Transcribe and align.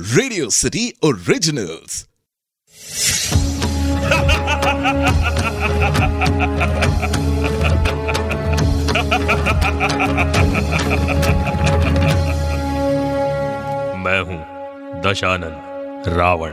Radio 0.00 0.48
city 0.50 0.92
originals 1.04 2.06
मैं 13.96 14.20
हूँ 14.20 15.02
दशानन 15.02 15.54
रावण। 16.16 16.52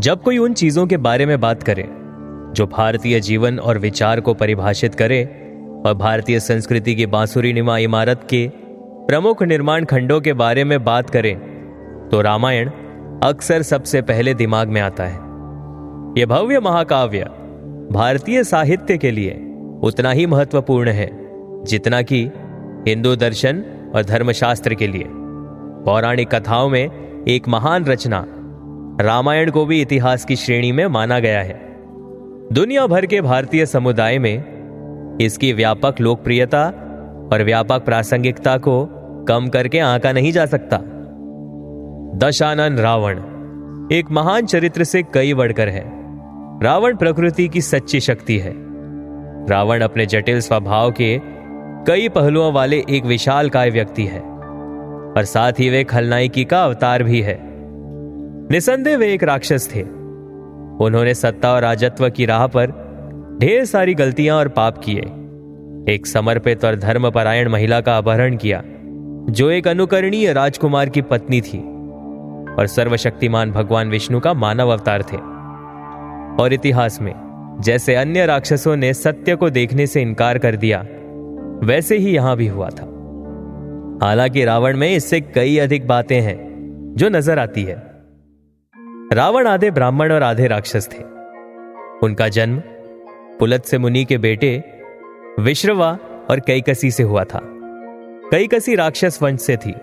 जब 0.00 0.22
कोई 0.22 0.38
उन 0.38 0.54
चीज़ों 0.54 0.86
के 0.86 0.96
बारे 0.96 1.26
में 1.26 1.40
बात 1.40 1.62
करे 1.62 1.86
जो 2.56 2.66
भारतीय 2.66 3.20
जीवन 3.20 3.58
और 3.58 3.78
विचार 3.78 4.20
को 4.20 4.34
परिभाषित 4.34 4.94
करे 4.94 5.24
और 5.86 5.94
भारतीय 5.94 6.40
संस्कृति 6.40 6.94
की 6.94 7.06
बांसुरी 7.06 7.52
निमा 7.52 7.78
इमारत 7.78 8.26
के 8.30 8.61
प्रमुख 9.02 9.42
निर्माण 9.42 9.84
खंडों 9.84 10.20
के 10.20 10.32
बारे 10.32 10.64
में 10.64 10.82
बात 10.84 11.10
करें 11.10 11.34
तो 12.08 12.20
रामायण 12.20 12.68
अक्सर 13.22 13.62
सबसे 13.62 14.02
पहले 14.02 14.34
दिमाग 14.34 14.68
में 14.68 14.80
आता 14.80 15.04
है। 15.04 15.16
यह 16.18 16.26
भव्य 16.26 16.60
महाकाव्य 16.60 17.24
भारतीय 17.92 18.42
साहित्य 18.44 18.96
के 18.98 19.10
लिए 19.10 19.32
उतना 19.82 20.10
ही 20.10 20.26
महत्वपूर्ण 20.26 20.88
है, 20.88 21.08
जितना 21.64 22.02
कि 22.02 22.20
हिंदू 22.88 23.14
दर्शन 23.16 23.62
और 23.94 24.04
धर्मशास्त्र 24.04 24.74
के 24.74 24.86
लिए। 24.86 25.06
पौराणिक 25.84 26.34
कथाओं 26.34 26.68
में 26.68 27.24
एक 27.28 27.48
महान 27.48 27.84
रचना 27.84 28.24
रामायण 29.00 29.50
को 29.50 29.64
भी 29.66 29.80
इतिहास 29.80 30.24
की 30.24 30.36
श्रेणी 30.36 30.72
में 30.72 30.86
माना 30.86 31.18
गया 31.18 31.42
है। 31.42 31.60
दुनिया 32.52 32.86
भर 32.86 33.06
के 33.06 33.20
भारतीय 33.20 33.66
समुदाय 33.66 34.18
में 34.18 35.18
इसकी 35.20 35.52
व्यापक 35.52 36.00
लोकप्रियता 36.00 36.72
और 37.32 37.42
व्यापक 37.42 37.84
प्रासंगिकता 37.84 38.56
को 38.58 38.84
कम 39.28 39.48
करके 39.48 39.78
आंका 39.78 40.12
नहीं 40.12 40.32
जा 40.32 40.46
सकता। 40.46 40.78
दशानन 42.18 42.78
रावण, 42.78 43.18
एक 43.92 44.10
महान 44.10 44.46
चरित्र 44.46 44.84
से 44.84 45.02
कई 45.02 45.34
बढ़कर 45.34 45.68
है। 45.68 45.84
रावण 46.62 46.96
प्रकृति 46.96 47.48
की 47.48 47.60
सच्ची 47.60 48.00
शक्ति 48.00 48.38
है। 48.38 48.52
रावण 49.50 49.80
अपने 49.80 50.06
जटिल 50.06 50.40
स्वभाव 50.40 50.90
के 50.90 51.20
कई 51.86 52.08
पहलुओं 52.08 52.52
वाले 52.52 52.84
एक 52.90 53.04
विशाल 53.04 53.48
काय 53.50 53.70
व्यक्ति 53.70 54.04
है, 54.06 54.20
और 54.20 55.24
साथ 55.24 55.52
ही 55.52 55.70
वे 55.70 55.84
खलनायकी 55.84 56.44
का 56.44 56.64
अवतार 56.64 57.02
भी 57.02 57.20
है। 57.20 57.38
निसंदेह 58.50 58.96
वे 58.96 59.12
एक 59.14 59.22
राक्षस 59.22 59.68
थे। 59.74 59.82
उन्होंने 60.80 61.14
सत्ता 61.14 61.52
और 61.52 61.62
राजत्व 61.62 62.08
की 62.08 62.26
राह 62.26 62.46
पर 62.46 62.70
ढेर 63.40 63.64
सारी 63.64 63.94
गलतियाँ 63.94 64.38
और 64.38 64.48
पाप 64.48 64.78
किए। 64.78 65.02
एक 65.88 66.06
समर्पित 66.06 66.64
और 66.64 66.76
धर्मपरायण 66.76 67.48
महिला 67.48 67.80
का 67.80 67.98
अपहरण 67.98 68.36
किया, 68.36 68.62
जो 69.32 69.50
एक 69.50 69.68
अनुकरणीय 69.68 70.32
राजकुमार 70.32 70.88
की 70.88 71.02
पत्नी 71.02 71.40
थी, 71.40 71.58
और 72.54 72.66
सर्वशक्तिमान 72.66 73.50
भगवान 73.50 73.90
विष्णु 73.90 74.20
का 74.20 74.34
मानव 74.34 74.68
अवतार 74.68 75.02
थे। 75.02 75.16
और 76.42 76.52
इतिहास 76.52 77.00
में, 77.02 77.14
जैसे 77.60 77.94
अन्य 77.94 78.26
राक्षसों 78.26 78.76
ने 78.76 78.94
सत्य 78.94 79.36
को 79.36 79.50
देखने 79.50 79.86
से 79.86 80.02
इनकार 80.02 80.38
कर 80.38 80.56
दिया, 80.56 80.86
वैसे 81.64 81.96
ही 81.96 82.14
यहाँ 82.14 82.36
भी 82.36 82.46
हुआ 82.46 82.68
था। 82.68 82.84
हालाँकि 84.02 84.44
रावण 84.44 84.76
में 84.76 84.96
इससे 84.96 85.20
कई 85.20 85.58
अधिक 85.58 85.86
बातें 85.86 86.20
हैं, 86.20 86.38
जो 86.96 87.08
नज़र 87.08 87.38
आती 87.38 87.62
है। 87.62 87.82
रावण 89.12 89.46
आधे 89.46 89.70
ब्राह्मण 89.70 90.12
और 90.12 90.22
आधे 90.22 90.46
राक्षस 90.46 90.88
थे। 90.92 91.02
उनका 92.02 92.28
जन्म 92.28 92.62
पुलत 93.38 93.64
से 93.64 93.78
मुनि 93.78 94.04
के 94.04 94.18
बेटे 94.18 94.64
विश्रवा 95.40 95.98
और 96.30 96.40
कैकसी 96.40 96.90
से 96.90 97.02
हुआ 97.02 97.24
था। 97.24 97.40
कैकसी 98.30 98.74
राक्षस 98.74 99.18
वंश 99.22 99.40
से 99.40 99.56
थी। 99.56 99.74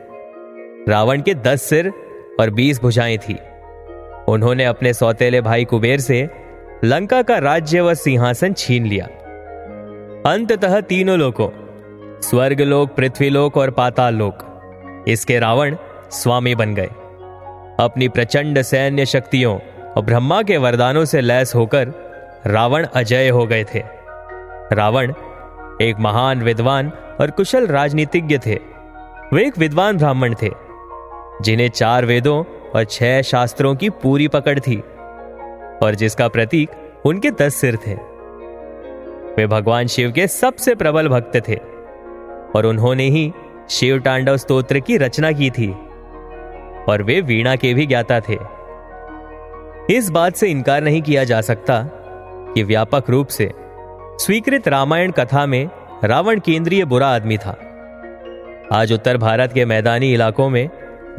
रावण 0.90 1.22
के 1.22 1.34
दस 1.34 1.62
सिर 1.62 1.94
और 2.40 2.50
बीस 2.50 2.82
भुजाएँ 2.82 3.18
थी। 3.18 3.38
उन्होंने 4.28 4.66
अपने 4.66 4.94
सौतेले 4.94 5.42
भाई 5.42 5.66
कुबेर 5.66 6.00
से 6.00 6.30
लंका 6.84 7.22
का 7.22 7.38
राज्य 7.38 7.82
व 7.82 7.94
सिंहासन 7.94 8.54
छीन 8.54 8.86
लिया। 8.86 9.06
अंततः 10.32 10.82
तीनों 10.82 11.18
लोकों 11.18 11.50
स्वर्गलोक, 12.22 12.96
पृथ्वीलोक 12.96 13.58
और 13.58 13.72
पाताल 13.72 14.16
लोक 14.16 14.46
इसके 15.08 15.40
रावण 15.40 15.76
स्वामी 16.12 16.56
बन 16.56 16.76
गए। 16.76 16.90
अपनी 17.80 18.08
प्रचंड 18.08 18.62
सैन्य 18.62 19.06
शक्तियों 19.06 19.60
और 19.98 20.04
ब्रह्मा 20.04 20.42
के 20.42 20.58
वरदानों 20.58 21.06
से 21.06 21.22
लैस 21.22 21.56
होकर 21.56 21.88
रावण 22.48 22.88
अजय 22.94 23.30
हो 23.30 23.46
गए 23.46 23.64
थे। 23.64 23.84
रावण 24.74 25.14
एक 25.82 26.00
महान 26.00 26.42
विद्वान 26.42 26.92
और 27.22 27.32
कुशल 27.32 27.68
राजनीतिज्ञ 27.68 28.38
थे। 28.38 28.56
वे 29.34 29.46
एक 29.46 29.58
विद्वान 29.58 29.98
ब्राह्मण 29.98 30.34
थे, 30.42 30.50
जिन्हें 31.42 31.70
चार 31.70 32.06
वेदों 32.06 32.44
और 32.76 32.84
छह 32.84 33.22
शास्त्रों 33.22 33.76
की 33.76 33.90
पूरी 33.90 34.28
पकड़ 34.28 34.60
थी 34.60 34.78
और 35.84 35.96
जिसका 35.96 36.28
प्रतीक 36.28 36.70
उनके 37.06 37.32
दस 37.32 37.56
सिर 37.56 37.76
थे। 37.76 37.94
वे 39.36 39.48
भगवान 39.48 39.88
शिव 39.88 40.12
के 40.12 40.28
सबसे 40.28 40.76
प्रबल 40.76 41.08
भक्त 41.08 41.38
थे 41.48 41.56
और 42.56 42.66
उन्होंने 42.66 43.04
ही 43.04 43.32
शिव 43.70 44.00
तांडव 44.00 44.38
स्तोत्र 44.38 44.80
की 44.80 44.98
रचना 44.98 45.32
की 45.32 45.50
थी 45.50 45.72
और 46.90 47.04
वे 47.04 47.22
वीणा 47.22 47.56
के 47.56 47.74
भी 47.74 47.86
ज्ञाता 47.86 48.20
थे। 48.20 48.38
इस 49.96 50.10
बात 50.10 50.36
से 50.36 50.48
इनकार 50.48 50.82
नहीं 50.82 51.02
किया 51.02 51.24
जा 51.24 51.42
सकता 51.42 51.82
कि 52.54 52.64
व्यापक 52.64 53.10
रूप 53.10 53.28
से 53.28 53.52
स्वीकृत 54.20 54.68
रामायण 54.68 55.12
कथा 55.12 55.46
में 55.46 55.70
रावण 56.04 56.40
केंद्रीय 56.40 56.84
बुरा 56.86 57.08
आदमी 57.08 57.38
था। 57.38 57.52
आज 58.74 58.92
उत्तर 58.94 59.18
भारत 59.18 59.54
के 59.54 59.66
मैदानी 59.66 60.12
इलाकों 60.14 60.50
में 60.50 60.70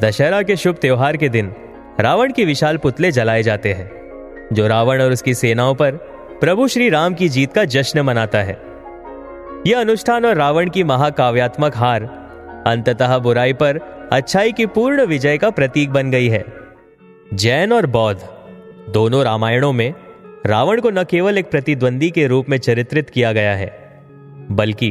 दशहरा 0.00 0.42
के 0.42 0.56
शुभ 0.56 0.76
त्योहार 0.76 1.16
के 1.16 1.28
दिन 1.28 1.52
रावण 2.00 2.32
के 2.32 2.44
विशाल 2.44 2.76
पुतले 2.76 3.12
जलाए 3.12 3.42
जाते 3.42 3.72
हैं, 3.72 3.90
जो 4.52 4.66
रावण 4.68 5.02
और 5.02 5.12
उसकी 5.12 5.34
सेनाओं 5.34 5.74
पर 5.74 5.96
प्रभु 6.40 6.68
श्री 6.68 6.88
राम 6.88 7.14
की 7.14 7.28
जीत 7.28 7.52
का 7.52 7.64
जश्न 7.64 8.00
मनाता 8.00 8.38
है। 8.38 8.58
यह 9.66 9.80
अनुष्ठान 9.80 10.26
और 10.26 10.36
रावण 10.36 10.70
की 10.70 10.84
महाकाव्यात्मक 10.84 11.76
हार 11.76 12.02
अंततः 12.66 13.16
बुराई 13.18 13.52
पर 13.52 13.80
अच्छाई 14.12 14.52
की 14.52 14.66
पूर्ण 14.66 15.06
विजय 15.06 15.38
का 15.38 15.50
प्रतीक 15.50 15.90
बन 15.90 16.10
गई 16.10 16.28
है। 16.28 16.44
जैन 17.34 17.72
और 17.72 17.86
बौद्ध 17.86 18.20
दोनों 18.90 19.24
रामायणों 19.24 19.72
में 19.72 19.92
रावण 20.46 20.80
को 20.80 20.90
न 20.90 21.04
केवल 21.04 21.38
एक 21.38 21.50
प्रतिद्वंदी 21.50 22.10
के 22.10 22.26
रूप 22.26 22.48
में 22.48 22.58
चरित्रित 22.58 23.10
किया 23.10 23.32
गया 23.32 23.54
है, 23.54 24.00
बल्कि 24.50 24.88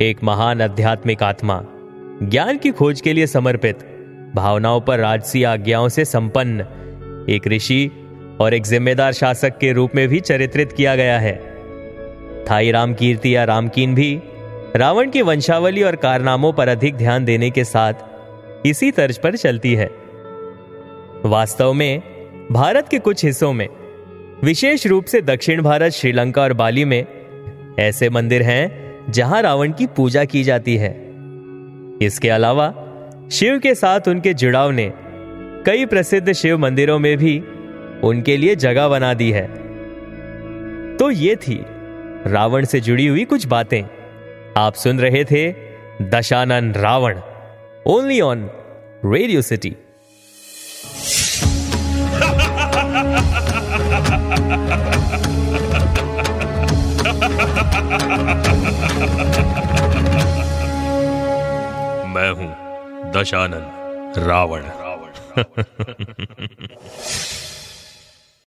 एक 0.00 0.22
महान 0.24 0.62
आध्यात्मिक 0.62 1.22
आत्मा, 1.22 1.60
ज्ञान 2.22 2.58
की 2.58 2.70
खोज 2.70 3.00
के 3.00 3.12
लिए 3.12 3.26
समर्पित, 3.26 3.78
भावनाओं 4.34 4.80
पर 4.80 4.98
राजसी 4.98 5.42
आज्ञाओं 5.44 5.88
से 5.88 6.04
संपन्न, 6.04 6.60
एक 7.30 7.46
ऋषि 7.46 7.90
और 8.40 8.54
एक 8.54 8.62
जिम्मेदार 8.62 9.12
शासक 9.12 9.58
के 9.58 9.72
रूप 9.72 9.94
में 9.94 10.08
भी 10.08 10.20
चरित्रित 10.20 10.72
किया 10.72 10.96
गया 10.96 11.18
है। 11.18 11.36
थाई 12.50 12.70
राम 12.70 12.94
कीर्ति 12.94 13.36
या 13.36 13.44
रामकीन 13.44 13.94
भी 13.94 14.20
रावण 14.76 15.10
की 15.10 15.22
वंशावली 15.22 15.82
और 15.82 15.96
कारनामों 15.96 16.52
पर 16.52 16.68
अधिक 16.68 16.96
ध्यान 16.96 17.24
देने 17.24 17.50
के 17.50 17.64
साथ 17.64 18.66
इसी 18.66 18.90
तर्ज 18.90 19.18
पर 19.18 19.36
चलती 19.36 19.74
है। 19.74 19.90
वास्तव 21.24 21.72
में, 21.72 22.02
भारत 22.52 22.88
के 22.88 22.98
कुछ 22.98 23.24
हिस्सों 23.24 23.52
में 23.52 23.68
विशेष 24.44 24.86
रूप 24.86 25.04
से 25.04 25.20
दक्षिण 25.20 25.62
भारत, 25.62 25.92
श्रीलंका 25.92 26.42
और 26.42 26.52
बाली 26.52 26.84
में 26.84 27.06
ऐसे 27.78 28.08
मंदिर 28.10 28.42
हैं 28.42 29.12
जहाँ 29.12 29.42
रावण 29.42 29.72
की 29.72 29.86
पूजा 29.86 30.24
की 30.24 30.42
जाती 30.44 30.76
है। 30.76 30.90
इसके 32.02 32.28
अलावा 32.28 32.66
शिव 33.32 33.58
के 33.58 33.74
साथ 33.74 34.08
उनके 34.08 34.34
जुड़ाव 34.34 34.70
ने 34.70 34.92
कई 35.66 35.86
प्रसिद्ध 35.86 36.32
शिव 36.32 36.58
मंदिरों 36.58 36.98
में 36.98 37.16
भी 37.16 37.38
उनके 38.04 38.36
लिए 38.36 38.56
जगह 38.56 38.88
बना 38.88 39.14
दी 39.14 39.30
है। 39.30 39.46
तो 40.96 41.10
ये 41.10 41.36
थी 41.36 41.60
रावण 42.26 42.64
से 42.64 42.80
जुड़ी 42.80 43.06
हुई 43.06 43.24
कुछ 43.24 43.46
बातें। 43.46 43.82
आप 44.56 44.74
सुन 44.74 45.00
रहे 45.00 45.24
थे 45.24 45.54
Dashanan 46.02 46.72
Ravan 46.72 47.20
only 47.86 48.20
on 48.20 48.48
radio 49.04 49.42
city 49.42 49.76
मैं 62.12 62.30
हूँ 62.30 62.50
दशानंद 63.12 63.68
रावण 64.18 64.62
रावण। 64.62 65.10